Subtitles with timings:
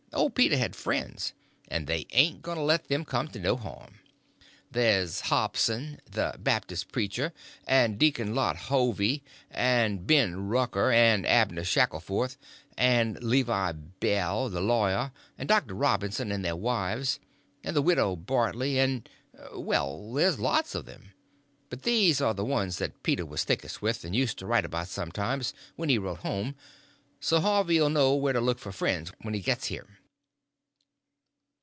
[0.13, 1.33] Old Peter had friends,
[1.69, 3.99] and they ain't going to let them come to no harm.
[4.69, 7.31] There's Hobson, the Babtis' preacher;
[7.65, 12.35] and Deacon Lot Hovey, and Ben Rucker, and Abner Shackleford,
[12.77, 15.73] and Levi Bell, the lawyer; and Dr.
[15.73, 17.21] Robinson, and their wives,
[17.63, 21.13] and the widow Bartley, and—well, there's a lot of them;
[21.69, 24.89] but these are the ones that Peter was thickest with, and used to write about
[24.89, 26.53] sometimes, when he wrote home;
[27.21, 29.87] so Harvey 'll know where to look for friends when he gets here."